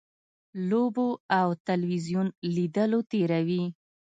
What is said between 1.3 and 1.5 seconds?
او